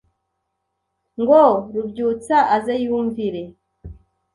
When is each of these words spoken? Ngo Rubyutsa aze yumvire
Ngo 1.21 1.41
Rubyutsa 1.73 2.37
aze 2.55 2.73
yumvire 2.85 3.41